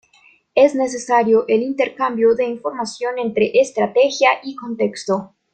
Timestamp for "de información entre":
2.33-3.51